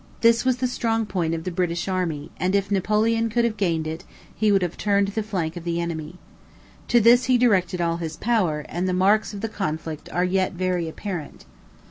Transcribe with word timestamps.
This 0.21 0.43
was 0.43 0.57
the 0.57 0.65
strong 0.67 1.05
point 1.05 1.35
of 1.35 1.43
the 1.43 1.51
British 1.51 1.87
army; 1.87 2.31
and 2.39 2.55
if 2.55 2.71
Napoleon 2.71 3.29
could 3.29 3.45
have 3.45 3.55
gained 3.55 3.85
it, 3.85 4.03
he 4.33 4.51
would 4.51 4.63
have 4.63 4.75
turned 4.75 5.09
the 5.09 5.21
flank 5.21 5.55
of 5.55 5.63
the 5.63 5.79
enemy. 5.79 6.17
To 6.87 6.99
this 6.99 7.25
he 7.25 7.37
directed 7.37 7.81
all 7.81 7.97
his 7.97 8.17
power, 8.17 8.65
and 8.67 8.89
the 8.89 8.93
marks 8.93 9.31
of 9.31 9.41
the 9.41 9.47
conflict 9.47 10.09
are 10.11 10.25
yet 10.25 10.53
very 10.53 10.89
apparent. 10.89 11.45